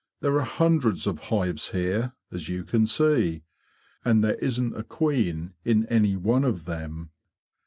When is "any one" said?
5.89-6.43